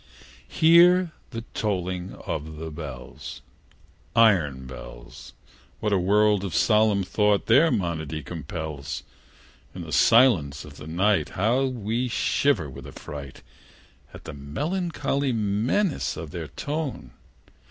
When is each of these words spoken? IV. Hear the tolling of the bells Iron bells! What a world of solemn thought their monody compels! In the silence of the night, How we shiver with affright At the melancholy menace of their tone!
IV. 0.49 0.55
Hear 0.61 1.11
the 1.29 1.43
tolling 1.53 2.15
of 2.25 2.55
the 2.57 2.71
bells 2.71 3.43
Iron 4.15 4.65
bells! 4.65 5.33
What 5.79 5.93
a 5.93 5.99
world 5.99 6.43
of 6.43 6.55
solemn 6.55 7.03
thought 7.03 7.45
their 7.45 7.69
monody 7.69 8.23
compels! 8.23 9.03
In 9.75 9.83
the 9.83 9.91
silence 9.91 10.65
of 10.65 10.77
the 10.77 10.87
night, 10.87 11.29
How 11.37 11.65
we 11.65 12.07
shiver 12.07 12.67
with 12.67 12.87
affright 12.87 13.43
At 14.11 14.23
the 14.23 14.33
melancholy 14.33 15.33
menace 15.33 16.17
of 16.17 16.31
their 16.31 16.47
tone! 16.47 17.11